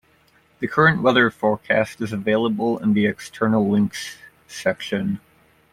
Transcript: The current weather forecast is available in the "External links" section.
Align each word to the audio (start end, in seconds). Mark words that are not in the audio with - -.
The 0.61 0.67
current 0.67 1.03
weather 1.03 1.29
forecast 1.29 2.01
is 2.01 2.11
available 2.11 2.79
in 2.79 2.93
the 2.93 3.05
"External 3.05 3.69
links" 3.69 4.17
section. 4.47 5.19